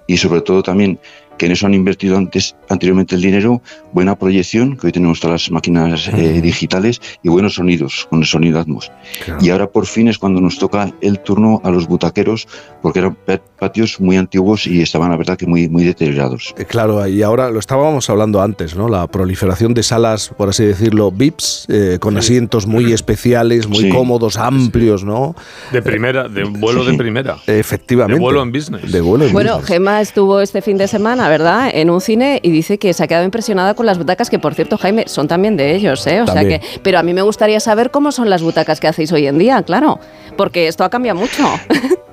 y 0.08 0.18
sobre 0.18 0.42
todo 0.42 0.64
también 0.64 1.00
que 1.40 1.48
en 1.48 1.54
eso 1.54 1.66
han 1.66 1.74
invertido 1.74 2.18
antes, 2.18 2.56
anteriormente 2.70 3.16
el 3.16 3.22
dinero, 3.22 3.64
buena 3.94 4.16
proyección, 4.16 4.78
que 4.78 4.88
hoy 4.88 4.92
tenemos 4.94 5.20
todas 5.20 5.42
las 5.44 5.52
máquinas 5.52 6.08
eh, 6.10 6.42
digitales, 6.42 7.02
y 7.24 7.30
buenos 7.30 7.56
sonidos, 7.56 8.06
con 8.12 8.20
el 8.20 8.26
sonido 8.26 8.60
Atmos. 8.60 8.92
Claro. 9.26 9.40
Y 9.44 9.50
ahora 9.50 9.68
por 9.68 9.88
fin 9.88 10.08
es 10.10 10.20
cuando 10.20 10.42
nos 10.42 10.60
toca 10.60 10.94
el 11.02 11.20
turno 11.20 11.62
a 11.64 11.72
los 11.72 11.88
butaqueros, 11.88 12.48
porque 12.84 13.00
eran 13.00 13.16
pa- 13.16 13.42
patios 13.58 14.00
muy 14.00 14.18
antiguos 14.18 14.68
y 14.68 14.82
estaban, 14.82 15.10
la 15.10 15.18
verdad, 15.18 15.38
que 15.38 15.48
muy, 15.48 15.68
muy 15.70 15.84
deteriorados. 15.84 16.54
Eh, 16.58 16.66
Claro, 16.66 17.08
y 17.08 17.24
ahora 17.24 17.50
lo 17.50 17.60
estábamos 17.60 18.10
hablando 18.10 18.42
antes, 18.42 18.76
¿no? 18.76 18.90
La 18.90 19.08
proliferación 19.08 19.74
de 19.74 19.82
salas, 19.84 20.30
por 20.38 20.50
así 20.50 20.66
decirlo, 20.66 21.10
VIPs, 21.12 21.66
eh, 21.70 21.98
con 22.02 22.18
asientos 22.18 22.68
muy 22.68 22.92
especiales, 22.94 23.68
muy 23.68 23.80
Sí. 23.80 23.90
cómodos, 23.90 24.36
amplios, 24.38 25.04
¿no? 25.06 25.36
De 25.72 25.82
primera, 25.82 26.28
de 26.28 26.44
vuelo 26.44 26.84
de 26.84 26.94
primera. 26.98 27.38
Efectivamente. 27.48 28.16
De 28.16 28.20
vuelo 28.20 28.42
en 28.44 28.52
business. 28.52 28.92
De 28.92 29.00
vuelo 29.02 29.26
en 29.26 29.32
Bueno, 29.34 29.54
business. 29.54 29.68
Gemma 29.70 30.02
estuvo 30.02 30.42
este 30.42 30.62
fin 30.62 30.78
de 30.78 30.88
semana, 30.90 31.29
¿verdad? 31.30 31.70
En 31.74 31.90
un 31.90 32.02
cine 32.02 32.40
y 32.44 32.52
dice 32.52 32.78
que 32.78 32.94
se 32.94 33.04
ha 33.04 33.08
quedado 33.08 33.24
impresionada 33.26 33.74
con 33.76 33.86
las 33.86 33.98
butacas, 33.98 34.30
que 34.30 34.40
por 34.40 34.54
cierto, 34.56 34.78
Jaime, 34.78 35.06
son 35.08 35.28
también 35.28 35.56
de 35.56 35.76
ellos, 35.76 36.06
¿eh? 36.08 36.22
O 36.22 36.26
sea 36.26 36.36
También. 36.36 36.60
que, 36.60 36.68
pero 36.84 37.00
a 37.00 37.04
mí 37.04 37.14
me 37.14 37.22
gustaría 37.22 37.60
saber 37.60 37.92
cómo 37.92 38.12
son 38.12 38.30
las 38.30 38.42
butacas 38.42 38.80
que 38.80 38.88
hacéis 38.88 39.12
hoy 39.12 39.28
en 39.28 39.38
día, 39.38 39.64
claro, 39.64 40.00
porque 40.36 40.68
esto 40.68 40.84
ha 40.84 40.90
cambiado 40.90 41.20
mucho. 41.20 41.44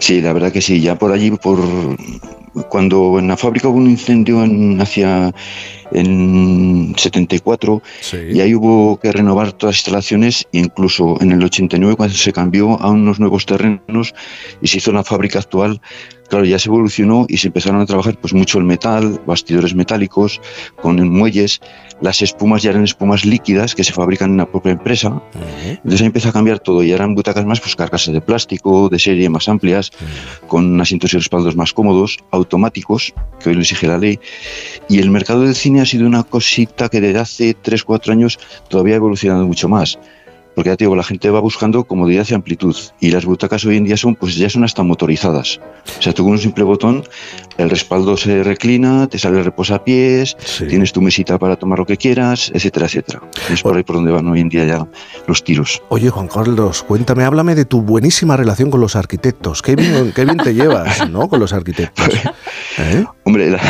Sí, 0.00 0.20
la 0.20 0.32
verdad 0.32 0.52
que 0.52 0.60
sí. 0.60 0.80
Ya 0.80 0.94
por 0.96 1.10
allí, 1.10 1.32
por 1.32 1.58
cuando 2.68 3.18
en 3.18 3.26
la 3.28 3.36
fábrica 3.36 3.68
hubo 3.68 3.78
un 3.78 3.90
incendio 3.90 4.42
en, 4.44 4.80
hacia 4.80 5.32
en 5.92 6.94
74 6.96 7.82
Sí. 8.00 8.16
y 8.32 8.40
ahí 8.40 8.54
hubo 8.54 8.98
que 8.98 9.10
renovar 9.12 9.52
todas 9.52 9.74
las 9.74 9.78
instalaciones, 9.80 10.46
e 10.52 10.58
incluso 10.58 11.16
en 11.20 11.32
el 11.32 11.42
89 11.42 11.96
cuando 11.96 12.14
se 12.14 12.32
cambió 12.32 12.80
a 12.80 12.90
unos 12.90 13.18
nuevos 13.20 13.46
terrenos 13.46 14.14
y 14.62 14.68
se 14.68 14.78
hizo 14.78 14.92
la 14.92 15.04
fábrica 15.04 15.38
actual, 15.40 15.80
claro, 16.28 16.44
ya 16.44 16.58
se 16.58 16.68
evolucionó 16.68 17.26
y 17.28 17.38
se 17.38 17.48
empezaron 17.48 17.80
a 17.80 17.86
trabajar 17.86 18.18
pues 18.20 18.34
mucho 18.34 18.58
el 18.58 18.64
metal, 18.64 19.20
bastidores 19.26 19.74
metálicos, 19.74 20.40
con 20.80 20.96
muelles, 21.08 21.60
las 22.00 22.22
espumas 22.22 22.62
ya 22.62 22.70
eran 22.70 22.84
espumas 22.84 23.24
líquidas 23.24 23.74
que 23.74 23.84
se 23.84 23.92
fabrican 23.92 24.30
en 24.30 24.36
la 24.38 24.50
propia 24.50 24.72
empresa. 24.72 25.22
Entonces 25.66 26.00
ahí 26.00 26.06
empieza 26.06 26.28
a 26.28 26.32
cambiar 26.32 26.60
todo 26.60 26.82
y 26.82 26.92
eran 26.92 27.14
butacas 27.14 27.44
más 27.44 27.60
pues 27.60 27.74
carcasas 27.74 28.14
de 28.14 28.20
plástico, 28.20 28.88
de 28.88 28.98
serie 28.98 29.28
más 29.28 29.48
amplias, 29.48 29.90
con 30.46 30.80
asientos 30.80 31.12
y 31.14 31.16
respaldos 31.16 31.56
más 31.56 31.72
cómodos, 31.72 32.18
automáticos, 32.30 33.14
que 33.40 33.50
hoy 33.50 33.54
lo 33.56 33.62
exige 33.62 33.86
la 33.86 33.98
ley. 33.98 34.18
Y 34.88 34.98
el 34.98 35.10
mercado 35.10 35.42
del 35.42 35.54
cine 35.54 35.80
ha 35.80 35.86
sido 35.86 36.06
una 36.06 36.22
cosita 36.22 36.88
que 36.88 37.00
desde 37.00 37.18
hace 37.18 37.54
3, 37.54 37.84
4 37.84 38.12
años 38.12 38.38
todavía 38.68 38.94
ha 38.94 38.96
evolucionado 38.96 39.46
mucho 39.46 39.68
más. 39.68 39.98
Porque 40.58 40.70
ya 40.70 40.76
te 40.76 40.82
digo, 40.86 40.96
la 40.96 41.04
gente 41.04 41.30
va 41.30 41.38
buscando 41.38 41.84
comodidad 41.84 42.26
y 42.28 42.34
amplitud. 42.34 42.74
Y 42.98 43.12
las 43.12 43.24
butacas 43.24 43.64
hoy 43.64 43.76
en 43.76 43.84
día 43.84 43.96
son, 43.96 44.16
pues 44.16 44.34
ya 44.34 44.50
son 44.50 44.64
hasta 44.64 44.82
motorizadas. 44.82 45.60
O 46.00 46.02
sea, 46.02 46.12
tú 46.12 46.24
con 46.24 46.32
un 46.32 46.38
simple 46.40 46.64
botón, 46.64 47.04
el 47.58 47.70
respaldo 47.70 48.16
se 48.16 48.42
reclina, 48.42 49.06
te 49.06 49.20
sale 49.20 49.38
el 49.38 49.44
reposapiés, 49.44 50.36
Sí. 50.44 50.66
tienes 50.66 50.90
tu 50.92 51.00
mesita 51.00 51.38
para 51.38 51.54
tomar 51.54 51.78
lo 51.78 51.86
que 51.86 51.96
quieras, 51.96 52.50
etcétera, 52.52 52.86
etcétera. 52.86 53.20
Es 53.52 53.62
por 53.62 53.76
ahí 53.76 53.84
por 53.84 53.94
donde 53.94 54.10
van 54.10 54.26
hoy 54.26 54.40
en 54.40 54.48
día 54.48 54.64
ya 54.64 54.88
los 55.28 55.44
tiros. 55.44 55.80
Oye, 55.90 56.10
Juan 56.10 56.26
Carlos, 56.26 56.82
cuéntame, 56.82 57.22
háblame 57.22 57.54
de 57.54 57.64
tu 57.64 57.80
buenísima 57.80 58.36
relación 58.36 58.68
con 58.68 58.80
los 58.80 58.96
arquitectos. 58.96 59.62
Qué 59.62 59.76
bien, 59.76 60.10
qué 60.12 60.24
bien 60.24 60.38
te 60.38 60.54
llevas, 60.54 61.08
¿no? 61.08 61.28
Con 61.28 61.38
los 61.38 61.52
arquitectos. 61.52 62.08
¿Eh? 62.80 63.04
Hombre, 63.24 63.50
la, 63.50 63.60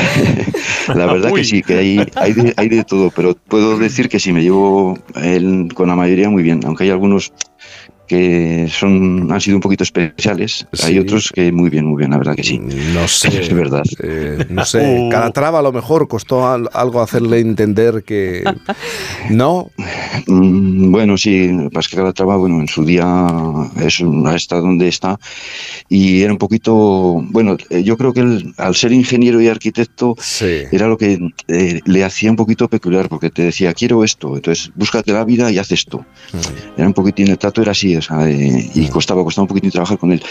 la 0.95 1.07
verdad 1.07 1.33
Uy. 1.33 1.41
que 1.41 1.45
sí, 1.45 1.63
que 1.63 1.79
hay, 1.79 2.07
hay, 2.17 2.33
de, 2.35 2.53
hay 2.57 2.69
de 2.69 2.85
todo, 2.85 3.11
pero 3.15 3.35
puedo 3.35 3.79
decir 3.79 4.09
que 4.09 4.21
sí, 4.21 4.33
me 4.33 4.43
llevo 4.43 4.99
el- 5.17 5.69
con 5.75 5.89
la 5.89 5.97
mayoría 5.97 6.29
muy 6.29 6.43
bien, 6.43 6.61
aunque 6.67 6.85
hay 6.85 6.91
algunos 6.91 7.33
que 8.09 8.67
son 8.71 9.31
han 9.31 9.41
sido 9.41 9.57
un 9.57 9.61
poquito 9.61 9.85
especiales, 9.85 10.67
hay 10.83 10.95
Sí. 10.95 10.99
otros 10.99 11.31
que 11.33 11.53
muy 11.53 11.71
bien, 11.71 11.85
muy 11.87 11.99
bien, 11.99 12.11
la 12.11 12.19
verdad 12.19 12.35
que 12.35 12.43
sí. 12.45 12.59
No 12.59 13.07
sé. 13.07 13.29
Es 13.41 13.53
verdad. 13.53 13.85
Eh, 14.03 14.47
no 14.51 14.65
sé, 14.65 15.09
Calatrava 15.11 15.59
a 15.61 15.63
lo 15.63 15.73
mejor 15.73 16.09
costó 16.09 16.47
al- 16.49 16.69
algo 16.73 17.01
hacerle 17.03 17.39
entender 17.41 18.03
que 18.05 18.43
no. 19.31 19.71
Mm, 20.27 20.91
Bueno, 20.91 21.17
sí, 21.19 21.51
Pascal 21.73 21.99
Calatrava, 22.01 22.37
bueno, 22.37 22.61
en 22.61 22.69
su 22.69 22.85
día 22.85 23.27
es 23.81 24.03
está 24.35 24.57
donde 24.57 24.89
está 24.89 25.19
y 25.89 26.23
era 26.23 26.33
un 26.33 26.39
poquito, 26.39 27.23
bueno, 27.31 27.57
eh, 27.71 27.83
yo 27.83 27.97
creo 27.97 28.13
que 28.13 28.21
él, 28.21 28.55
al 28.57 28.75
ser 28.75 28.93
ingeniero 28.93 29.41
y 29.41 29.49
arquitecto 29.49 30.15
Sí. 30.21 30.63
era 30.73 30.87
lo 30.89 30.97
que 30.97 31.19
eh, 31.49 31.81
le 31.85 32.05
hacía 32.05 32.31
un 32.31 32.37
poquito 32.37 32.69
peculiar 32.69 33.09
porque 33.09 33.31
te 33.31 33.43
decía, 33.43 33.75
quiero 33.75 34.03
esto, 34.05 34.35
entonces 34.37 34.71
búscate 34.75 35.13
la 35.13 35.25
vida 35.25 35.51
y 35.51 35.59
haz 35.59 35.71
esto. 35.73 36.05
Era 36.77 36.87
un 36.87 36.95
poquitín, 36.95 37.29
el 37.29 37.39
trato 37.39 37.61
era 37.63 37.73
así, 37.73 37.95
o 37.99 38.03
sea, 38.03 38.29
eh, 38.29 38.71
y 38.75 38.89
costaba, 38.89 39.23
costaba 39.25 39.45
un 39.45 39.49
poquitín 39.49 39.71
trabajar 39.71 39.99
con 39.99 40.13
él. 40.13 40.23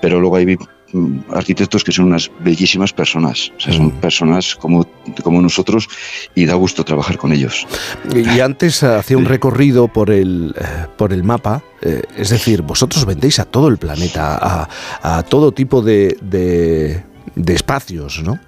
Pero 0.00 0.20
luego 0.20 0.36
hay 0.36 0.56
mm, 0.92 1.18
arquitectos 1.32 1.84
que 1.84 1.92
son 1.92 2.06
unas 2.06 2.30
bellísimas 2.40 2.92
personas, 2.92 3.52
o 3.56 3.60
sea, 3.60 3.72
son 3.72 3.90
personas 3.92 4.54
como, 4.56 4.86
como 5.22 5.40
nosotros 5.40 5.88
y 6.34 6.46
da 6.46 6.54
gusto 6.54 6.84
trabajar 6.84 7.16
con 7.16 7.32
ellos. 7.32 7.66
Y 8.14 8.40
antes 8.40 8.82
hacía 8.82 9.16
un 9.16 9.24
recorrido 9.24 9.88
por 9.88 10.10
el, 10.10 10.54
eh, 10.58 10.86
por 10.96 11.12
el 11.12 11.24
mapa, 11.24 11.62
eh, 11.82 12.02
es 12.16 12.30
decir, 12.30 12.62
vosotros 12.62 13.04
vendéis 13.04 13.38
a 13.38 13.44
todo 13.44 13.68
el 13.68 13.78
planeta, 13.78 14.38
a, 14.40 14.68
a 15.02 15.22
todo 15.22 15.52
tipo 15.52 15.82
de, 15.82 16.16
de, 16.22 17.02
de 17.34 17.54
espacios, 17.54 18.22
¿no? 18.22 18.38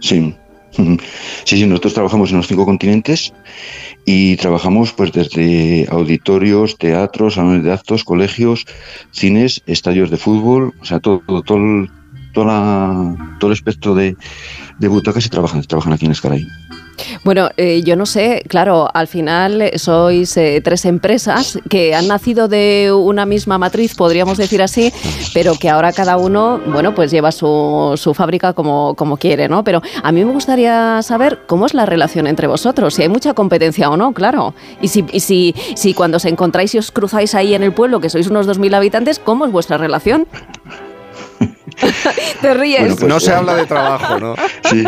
Sí. 0.00 0.36
Sí, 0.76 1.56
sí, 1.58 1.66
nosotros 1.66 1.94
trabajamos 1.94 2.30
en 2.30 2.38
los 2.38 2.48
cinco 2.48 2.64
continentes 2.64 3.32
y 4.04 4.36
trabajamos 4.36 4.92
pues 4.92 5.12
desde 5.12 5.86
auditorios, 5.90 6.76
teatros, 6.78 7.34
salones 7.34 7.64
de 7.64 7.72
actos, 7.72 8.04
colegios, 8.04 8.66
cines, 9.12 9.62
estadios 9.66 10.10
de 10.10 10.16
fútbol, 10.16 10.74
o 10.80 10.84
sea, 10.84 11.00
todo, 11.00 11.22
todo, 11.26 11.42
todo 11.42 11.86
todo 12.34 13.50
el 13.50 13.52
espectro 13.52 13.94
de, 13.94 14.16
de 14.78 14.88
butacas 14.88 15.22
se 15.22 15.30
trabajan, 15.30 15.62
trabajan 15.62 15.92
aquí 15.92 16.06
en 16.06 16.12
Escaray. 16.12 16.46
Bueno, 17.24 17.48
eh, 17.56 17.82
yo 17.82 17.96
no 17.96 18.06
sé, 18.06 18.42
claro, 18.48 18.88
al 18.92 19.06
final 19.06 19.62
eh, 19.62 19.78
sois 19.78 20.36
eh, 20.36 20.60
tres 20.62 20.84
empresas 20.84 21.58
que 21.68 21.94
han 21.94 22.08
nacido 22.08 22.48
de 22.48 22.92
una 22.94 23.26
misma 23.26 23.58
matriz, 23.58 23.94
podríamos 23.94 24.38
decir 24.38 24.62
así, 24.62 24.92
pero 25.32 25.54
que 25.54 25.70
ahora 25.70 25.92
cada 25.92 26.16
uno, 26.16 26.60
bueno, 26.66 26.94
pues 26.94 27.10
lleva 27.10 27.32
su, 27.32 27.94
su 27.96 28.14
fábrica 28.14 28.52
como, 28.52 28.94
como 28.94 29.16
quiere, 29.16 29.48
¿no? 29.48 29.64
Pero 29.64 29.82
a 30.02 30.12
mí 30.12 30.24
me 30.24 30.32
gustaría 30.32 31.02
saber 31.02 31.40
cómo 31.46 31.66
es 31.66 31.74
la 31.74 31.86
relación 31.86 32.26
entre 32.26 32.46
vosotros, 32.46 32.94
si 32.94 33.02
hay 33.02 33.08
mucha 33.08 33.34
competencia 33.34 33.90
o 33.90 33.96
no, 33.96 34.12
claro. 34.12 34.54
Y 34.80 34.88
si, 34.88 35.04
y 35.12 35.20
si, 35.20 35.54
si 35.74 35.94
cuando 35.94 36.16
os 36.16 36.24
encontráis 36.24 36.74
y 36.74 36.78
os 36.78 36.90
cruzáis 36.90 37.34
ahí 37.34 37.54
en 37.54 37.62
el 37.62 37.72
pueblo, 37.72 38.00
que 38.00 38.10
sois 38.10 38.28
unos 38.28 38.46
2.000 38.46 38.74
habitantes, 38.74 39.18
¿cómo 39.18 39.46
es 39.46 39.52
vuestra 39.52 39.78
relación? 39.78 40.26
Te 42.40 42.54
ríes. 42.54 42.80
Bueno, 42.80 42.96
pues, 42.96 43.08
no 43.08 43.20
se 43.20 43.32
habla 43.32 43.54
de 43.56 43.66
trabajo, 43.66 44.18
¿no? 44.18 44.34
Sí, 44.70 44.84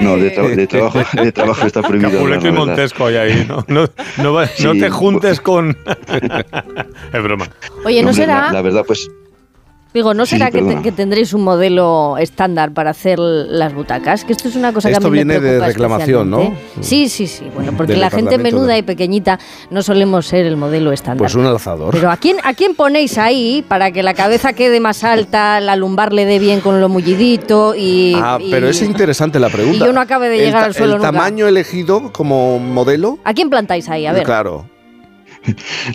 no, 0.00 0.16
de, 0.16 0.36
tra- 0.36 0.54
de 0.54 0.66
trabajo, 0.66 0.98
de 1.22 1.32
trabajo 1.32 1.66
está 1.66 1.82
prohibido. 1.82 2.10
Capuleto 2.12 2.48
y. 2.48 2.52
Montesco 2.52 3.06
hay 3.06 3.16
ahí, 3.16 3.44
¿no? 3.48 3.64
No, 3.68 3.86
no, 4.18 4.32
no 4.40 4.46
Sí, 4.46 4.80
te 4.80 4.90
juntes 4.90 5.40
pues- 5.40 5.40
con... 5.40 5.70
es 7.12 7.22
broma. 7.22 7.48
Oye, 7.84 8.02
¿no 8.02 8.10
Hombre, 8.10 8.24
será, 8.24 8.46
La, 8.46 8.52
la 8.52 8.62
verdad, 8.62 8.84
pues 8.86 9.10
digo, 9.92 10.14
no 10.14 10.24
Sí, 10.26 10.36
será 10.36 10.46
que, 10.50 10.58
te- 10.58 10.64
perdona. 10.64 10.82
que 10.82 10.92
tendréis 10.92 11.32
un 11.34 11.42
modelo 11.42 12.16
estándar 12.18 12.72
para 12.72 12.90
hacer 12.90 13.18
las 13.18 13.74
butacas? 13.74 14.24
Que 14.24 14.32
esto 14.32 14.48
es 14.48 14.56
una 14.56 14.72
cosa 14.72 14.88
que 14.90 14.96
a 14.96 15.00
mí 15.00 15.04
me 15.06 15.10
viene 15.10 15.34
de 15.34 15.40
preocupa 15.40 15.66
reclamación, 15.66 16.30
¿no? 16.30 16.54
Sí, 16.80 17.08
sí, 17.08 17.26
sí. 17.26 17.46
Bueno, 17.54 17.72
porque 17.76 17.92
Del 17.92 18.00
la 18.00 18.10
gente 18.10 18.38
menuda 18.38 18.72
de- 18.74 18.78
y 18.78 18.82
pequeñita 18.82 19.38
no 19.70 19.82
solemos 19.82 20.26
ser 20.26 20.46
el 20.46 20.56
modelo 20.56 20.92
estándar. 20.92 21.18
Pues 21.18 21.34
un 21.34 21.46
alzador. 21.46 21.92
Pero 21.94 22.10
¿a 22.10 22.16
quién, 22.16 22.36
¿a 22.44 22.54
quién 22.54 22.74
ponéis 22.74 23.18
ahí 23.18 23.64
para 23.66 23.90
que 23.90 24.02
la 24.02 24.14
cabeza 24.14 24.52
quede 24.52 24.80
más 24.80 25.02
alta, 25.04 25.60
la 25.60 25.76
lumbar 25.76 26.12
le 26.12 26.24
dé 26.24 26.38
bien 26.38 26.60
con 26.60 26.80
lo 26.80 26.88
mullidito 26.88 27.74
y... 27.76 28.14
Ah, 28.16 28.38
y- 28.40 28.50
pero 28.50 28.68
es 28.68 28.82
interesante 28.82 29.38
la 29.40 29.48
pregunta. 29.48 29.76
y 29.84 29.86
yo 29.86 29.92
no 29.92 30.00
acabe 30.00 30.28
de 30.28 30.38
llegar 30.38 30.60
ta- 30.62 30.66
al 30.66 30.74
suelo 30.74 30.92
¿El 30.94 30.98
nunca. 30.98 31.12
tamaño 31.12 31.46
elegido 31.48 32.12
como 32.12 32.58
modelo? 32.58 33.18
¿A 33.24 33.34
quién 33.34 33.50
plantáis 33.50 33.88
ahí? 33.88 34.06
A 34.06 34.12
ver. 34.12 34.22
Claro. 34.24 34.66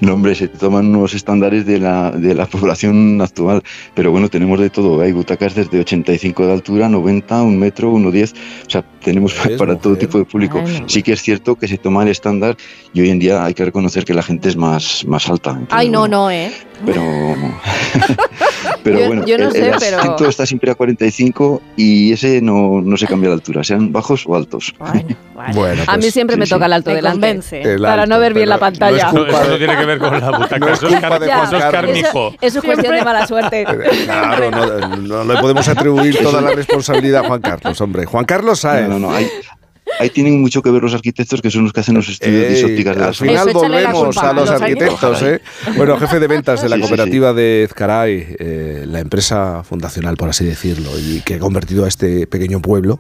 No, 0.02 0.14
hombre, 0.14 0.36
se 0.36 0.48
toman 0.48 0.88
unos 0.96 1.14
estándares 1.14 1.66
de 1.66 1.80
la, 1.80 2.12
de 2.12 2.34
la 2.34 2.46
población 2.46 3.22
actual, 3.22 3.62
pero 3.94 4.12
bueno, 4.12 4.30
tenemos 4.30 4.60
de 4.60 4.70
todo. 4.70 5.02
Hay 5.02 5.12
butacas 5.12 5.56
desde 5.56 5.80
85 5.80 6.48
de 6.48 6.54
altura, 6.54 6.90
90, 6.90 7.44
un 7.44 7.60
metro, 7.60 7.94
1,10. 7.94 8.34
O 8.66 8.70
sea, 8.70 8.84
tenemos 9.04 9.36
¿Ves, 9.44 9.58
para 9.58 9.78
todo 9.78 9.96
tipo 9.96 10.18
de 10.18 10.26
público. 10.26 10.64
Sí 10.88 11.04
que 11.04 11.14
es 11.14 11.22
cierto 11.22 11.56
que 11.56 11.68
se 11.68 11.78
toma 11.78 12.04
el 12.04 12.10
estándar 12.10 12.58
y 12.94 13.02
hoy 13.02 13.10
en 13.10 13.20
día 13.20 13.46
hay 13.46 13.54
que 13.54 13.66
reconocer 13.66 14.04
que 14.04 14.14
la 14.14 14.24
gente 14.24 14.50
es 14.50 14.56
más, 14.56 15.06
más 15.06 15.30
alta. 15.30 15.52
Entonces, 15.52 15.78
Ay, 15.78 15.90
no, 15.90 16.02
bueno, 16.02 16.18
no, 16.18 16.32
¿eh? 16.32 16.52
Pero, 16.86 17.02
pero 18.84 19.00
Yo- 19.00 19.08
bueno, 19.08 19.26
yo 19.26 19.38
no 19.38 19.46
el, 19.46 19.52
sé, 19.52 19.70
el 19.70 19.76
pero- 19.80 19.98
asiento 19.98 20.28
está 20.28 20.46
siempre 20.46 20.72
a 20.72 20.76
45 20.76 21.62
y 21.78 22.12
ese 22.14 22.42
no, 22.42 22.82
no 22.82 22.98
se 22.98 23.08
cambia 23.08 23.30
de 23.30 23.36
altura, 23.36 23.64
sean 23.64 23.92
bajos 23.92 24.26
o 24.28 24.36
altos. 24.36 24.74
Bueno, 24.78 25.06
vale. 25.36 25.54
Bueno, 25.54 25.84
a 25.88 25.96
mí 25.96 26.02
pues, 26.02 26.14
siempre 26.14 26.36
sí, 26.36 26.40
me 26.40 26.46
sí. 26.46 26.50
toca 26.52 26.66
el 26.66 26.74
alto 26.74 26.90
Me 26.90 26.96
delante. 26.98 27.20
convence. 27.20 27.62
el 27.62 27.82
para 27.82 28.04
alto, 28.04 28.14
no 28.16 28.20
ver 28.20 28.34
bien 28.34 28.50
la 28.50 28.56
pero 28.58 28.66
pantalla. 28.72 29.12
No 29.12 29.14
No, 29.14 29.20
es 29.20 29.26
culpa 29.26 29.42
eso 29.42 29.52
no 29.52 29.58
tiene 29.58 29.78
que 29.78 29.86
ver 29.86 30.00
con 30.00 30.20
la 30.20 30.32
butaca, 30.38 30.58
No 30.60 30.68
es 30.68 30.74
eso 30.74 30.88
es, 30.88 30.94
culpa 30.94 31.10
car- 31.10 31.20
de 31.22 31.28
Ya, 31.28 31.44
eso 31.44 31.58
es 31.58 31.66
carmijo. 31.66 32.36
Eso 32.42 32.60
es 32.60 32.66
cuestión 32.66 32.96
de 32.96 33.04
mala 33.04 33.28
suerte. 33.28 33.66
Claro, 34.06 34.52
no, 34.52 35.24
no 35.24 35.34
le 35.34 35.40
podemos 35.42 35.68
atribuir 35.68 36.18
toda 36.22 36.42
la 36.42 36.52
responsabilidad 36.52 37.24
a 37.26 37.28
Juan 37.28 37.42
Carlos, 37.42 37.80
hombre. 37.82 38.06
Juan 38.06 38.26
Carlos 38.26 38.60
Sáez. 38.60 38.88
No, 38.88 39.00
no, 39.00 39.08
no. 39.10 39.16
Hay, 39.16 39.28
ahí 40.00 40.10
tienen 40.10 40.42
mucho 40.42 40.62
que 40.62 40.72
ver 40.72 40.82
los 40.82 40.94
arquitectos 40.94 41.42
que 41.42 41.52
son 41.52 41.64
los 41.64 41.74
que 41.74 41.80
hacen 41.80 41.96
los 41.96 42.10
estudios 42.10 42.42
de 42.42 42.54
Ey, 42.54 42.58
isópticas 42.58 42.96
de 42.96 43.02
al 43.02 43.08
las 43.10 43.18
final 43.18 43.50
Eso, 43.50 43.60
échale 43.60 43.82
la 43.82 43.92
volvemos 43.92 44.18
a 44.18 44.34
los 44.34 44.50
arquitectos, 44.50 45.22
¿eh? 45.24 45.42
Bueno, 45.78 45.98
jefe 45.98 46.20
de 46.20 46.28
ventas 46.28 46.62
de 46.62 46.70
la 46.70 46.76
Sí, 46.76 46.82
sí, 46.82 46.88
cooperativa 46.88 47.34
de 47.34 47.64
Ezcaray, 47.64 48.36
eh, 48.40 48.84
la 48.88 49.00
empresa 49.00 49.64
fundacional, 49.64 50.18
por 50.18 50.30
así 50.30 50.46
decirlo, 50.46 50.92
y 51.00 51.22
que 51.22 51.36
ha 51.36 51.40
convertido 51.40 51.86
a 51.86 51.88
este 51.88 52.28
pequeño 52.28 52.62
pueblo 52.62 53.00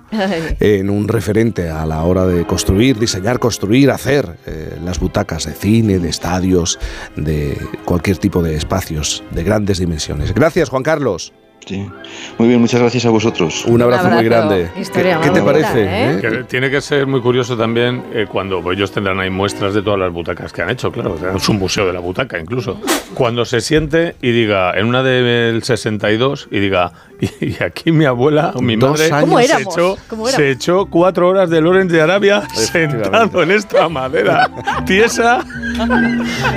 en 0.59 0.89
un 0.89 1.07
referente 1.07 1.69
a 1.69 1.85
la 1.85 2.03
hora 2.03 2.25
de 2.25 2.45
construir, 2.45 2.97
diseñar, 2.99 3.39
construir, 3.39 3.91
hacer 3.91 4.37
eh, 4.45 4.77
las 4.83 4.99
butacas 4.99 5.45
de 5.45 5.53
cine, 5.53 5.99
de 5.99 6.09
estadios, 6.09 6.79
de 7.15 7.57
cualquier 7.83 8.17
tipo 8.17 8.41
de 8.41 8.55
espacios 8.55 9.23
de 9.31 9.43
grandes 9.43 9.79
dimensiones. 9.79 10.33
Gracias, 10.33 10.69
Juan 10.69 10.83
Carlos. 10.83 11.33
Sí. 11.65 11.89
Muy 12.37 12.47
bien, 12.47 12.61
muchas 12.61 12.79
gracias 12.79 13.05
a 13.05 13.09
vosotros. 13.09 13.65
Un 13.65 13.81
abrazo, 13.81 14.07
muy 14.07 14.19
abrazo. 14.19 14.49
grande. 14.49 14.69
Historia 14.79 15.19
¿Qué, 15.19 15.31
te 15.31 15.39
bonita, 15.41 15.67
parece? 15.67 15.83
¿eh? 15.83 16.11
eh? 16.11 16.21
Que 16.21 16.43
tiene 16.43 16.69
que 16.69 16.79
ser 16.79 17.07
muy 17.07 17.21
curioso 17.21 17.57
también 17.57 18.03
eh, 18.13 18.27
cuando 18.31 18.61
pues, 18.61 18.77
ellos 18.77 18.91
tendrán 18.91 19.19
ahí 19.19 19.31
muestras 19.31 19.73
de 19.73 19.81
todas 19.81 19.99
las 19.99 20.11
butacas 20.11 20.53
que 20.53 20.61
han 20.61 20.69
hecho, 20.69 20.91
claro, 20.91 21.17
es 21.35 21.49
un 21.49 21.57
museo 21.57 21.87
de 21.87 21.93
la 21.93 21.99
butaca 21.99 22.37
incluso. 22.37 22.79
Cuando 23.15 23.45
se 23.45 23.61
siente 23.61 24.15
y 24.21 24.31
diga, 24.31 24.77
en 24.77 24.85
una 24.85 25.01
del 25.01 25.63
62, 25.63 26.49
y 26.51 26.59
diga, 26.59 26.91
y, 27.41 27.63
aquí 27.63 27.91
mi 27.91 28.05
abuela 28.05 28.51
o 28.55 28.61
mi 28.61 28.75
Dos 28.75 28.91
madre 28.99 29.11
años. 29.13 29.29
¿Cómo 29.29 29.39
se, 29.39 29.61
echó, 29.61 29.95
se 30.29 30.51
echó 30.51 30.85
cuatro 30.87 31.27
horas 31.29 31.49
de 31.49 31.61
Lorenz 31.61 31.91
de 31.91 32.01
Arabia 32.01 32.43
sentado 32.53 33.41
en 33.43 33.51
esta 33.51 33.87
madera 33.89 34.49
tiesa 34.85 35.43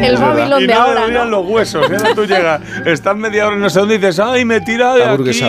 El 0.01 0.17
Babilón 0.17 0.63
y 0.63 0.67
de 0.67 0.75
no 0.75 0.81
ahora, 0.81 1.07
le 1.07 1.15
¿no? 1.15 1.25
los 1.27 1.47
huesos. 1.47 1.87
Y 1.91 1.95
ahora 1.95 2.15
tú 2.15 2.25
llegas, 2.25 2.61
estás 2.87 3.17
media 3.17 3.47
hora 3.47 3.57
en 3.57 3.63
no 3.63 3.71
sé 3.71 3.81
dónde 3.81 3.95
y 3.97 3.99
dices, 3.99 4.19
¡ay, 4.21 4.45
me 4.45 4.61
tira 4.61 4.95
de 4.95 5.05
aquí! 5.05 5.31
Es 5.31 5.41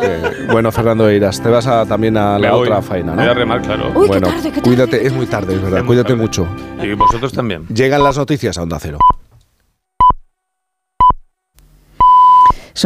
que, 0.00 0.46
bueno, 0.52 0.70
Fernando 0.72 1.08
Eiras, 1.08 1.40
te 1.42 1.48
vas 1.48 1.66
a- 1.66 1.86
también 1.86 2.16
a 2.16 2.34
Me 2.38 2.46
la 2.48 2.52
voy. 2.52 2.66
otra 2.68 2.82
faena, 2.82 3.12
Voy 3.14 3.24
a 3.24 3.28
¿no? 3.28 3.34
remar, 3.34 3.62
claro. 3.62 3.88
Uy, 3.94 4.02
qué 4.02 4.06
bueno, 4.08 4.28
tarde, 4.28 4.42
qué 4.42 4.48
tarde, 4.50 4.62
cuídate, 4.62 5.00
qué 5.00 5.06
es 5.06 5.12
muy 5.12 5.26
tarde, 5.26 5.54
es 5.54 5.62
verdad. 5.62 5.80
Es 5.80 5.84
Cuídate 5.86 6.08
tarde. 6.10 6.22
mucho. 6.22 6.48
Y 6.82 6.92
vosotros 6.94 7.32
también. 7.32 7.66
Llegan 7.68 8.02
las 8.02 8.16
noticias 8.18 8.56
a 8.58 8.62
Onda 8.62 8.78
Cero. 8.80 8.98